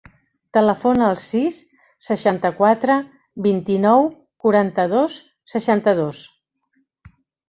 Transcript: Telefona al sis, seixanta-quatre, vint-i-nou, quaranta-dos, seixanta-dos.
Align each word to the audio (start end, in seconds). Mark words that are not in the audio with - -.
Telefona 0.57 1.03
al 1.07 1.17
sis, 1.23 1.57
seixanta-quatre, 2.07 2.95
vint-i-nou, 3.47 4.07
quaranta-dos, 4.47 5.19
seixanta-dos. 5.55 6.23